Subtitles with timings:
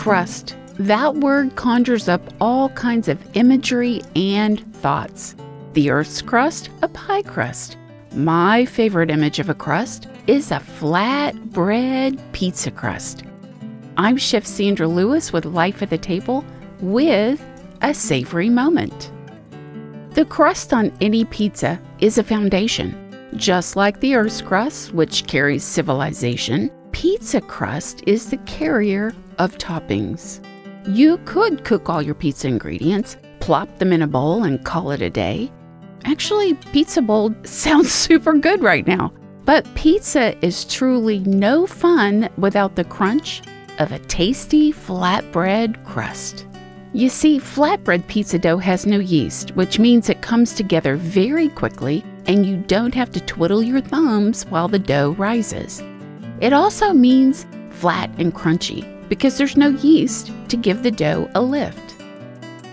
[0.00, 0.56] Crust.
[0.78, 5.36] That word conjures up all kinds of imagery and thoughts.
[5.74, 7.76] The Earth's crust, a pie crust.
[8.14, 13.24] My favorite image of a crust is a flat bread pizza crust.
[13.98, 16.46] I'm Chef Sandra Lewis with Life at the Table
[16.80, 17.44] with
[17.82, 19.12] a savory moment.
[20.14, 22.96] The crust on any pizza is a foundation.
[23.36, 30.44] Just like the Earth's crust, which carries civilization, pizza crust is the carrier of toppings.
[30.88, 35.02] You could cook all your pizza ingredients, plop them in a bowl, and call it
[35.02, 35.50] a day.
[36.04, 39.12] Actually, pizza bowl sounds super good right now.
[39.44, 43.42] But pizza is truly no fun without the crunch
[43.78, 46.46] of a tasty flatbread crust.
[46.92, 52.04] You see, flatbread pizza dough has no yeast, which means it comes together very quickly
[52.26, 55.82] and you don't have to twiddle your thumbs while the dough rises.
[56.40, 61.42] It also means flat and crunchy because there's no yeast to give the dough a
[61.42, 61.96] lift.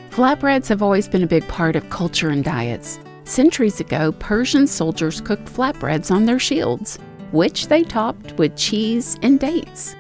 [0.09, 2.99] Flatbreads have always been a big part of culture and diets.
[3.25, 6.97] Centuries ago, Persian soldiers cooked flatbreads on their shields,
[7.31, 9.95] which they topped with cheese and dates.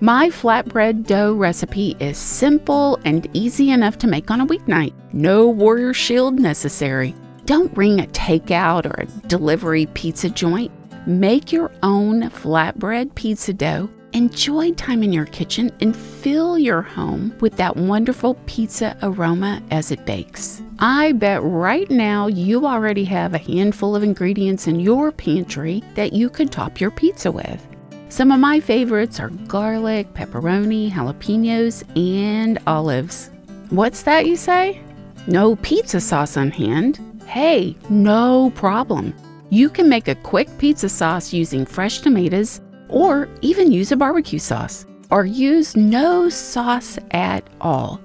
[0.00, 4.94] My flatbread dough recipe is simple and easy enough to make on a weeknight.
[5.12, 7.14] No warrior shield necessary.
[7.44, 10.72] Don't ring a takeout or a delivery pizza joint.
[11.06, 17.32] Make your own flatbread pizza dough Enjoy time in your kitchen and fill your home
[17.38, 20.60] with that wonderful pizza aroma as it bakes.
[20.80, 26.12] I bet right now you already have a handful of ingredients in your pantry that
[26.12, 27.64] you could top your pizza with.
[28.08, 33.30] Some of my favorites are garlic, pepperoni, jalapenos, and olives.
[33.68, 34.80] What's that, you say?
[35.28, 36.98] No pizza sauce on hand?
[37.26, 39.14] Hey, no problem.
[39.52, 44.38] You can make a quick pizza sauce using fresh tomatoes or even use a barbecue
[44.38, 48.00] sauce, or use no sauce at all.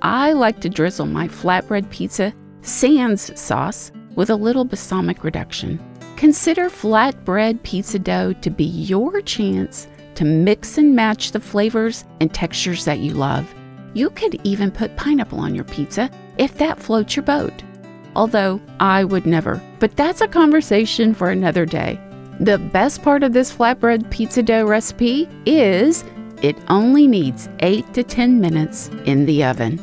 [0.00, 5.78] I like to drizzle my flatbread pizza sans sauce with a little balsamic reduction.
[6.16, 12.32] Consider flatbread pizza dough to be your chance to mix and match the flavors and
[12.32, 13.46] textures that you love.
[13.92, 17.62] You could even put pineapple on your pizza if that floats your boat.
[18.18, 22.00] Although I would never, but that's a conversation for another day.
[22.40, 26.02] The best part of this flatbread pizza dough recipe is
[26.42, 29.78] it only needs 8 to 10 minutes in the oven.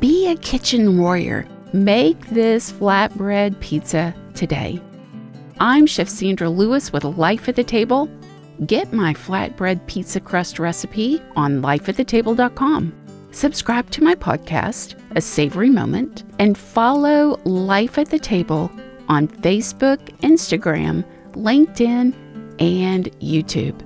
[0.00, 1.46] Be a kitchen warrior.
[1.74, 4.80] Make this flatbread pizza today.
[5.60, 8.08] I'm Chef Sandra Lewis with Life at the Table.
[8.64, 13.03] Get my flatbread pizza crust recipe on lifeatthetable.com.
[13.34, 18.70] Subscribe to my podcast, A Savory Moment, and follow Life at the Table
[19.08, 22.14] on Facebook, Instagram, LinkedIn,
[22.60, 23.83] and YouTube.